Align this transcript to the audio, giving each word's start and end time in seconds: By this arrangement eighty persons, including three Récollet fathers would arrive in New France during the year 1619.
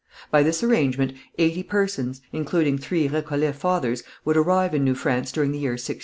By 0.31 0.41
this 0.41 0.63
arrangement 0.63 1.13
eighty 1.37 1.61
persons, 1.61 2.23
including 2.33 2.79
three 2.79 3.07
Récollet 3.07 3.53
fathers 3.53 4.01
would 4.25 4.35
arrive 4.35 4.73
in 4.73 4.83
New 4.83 4.95
France 4.95 5.31
during 5.31 5.51
the 5.51 5.59
year 5.59 5.73
1619. 5.73 5.99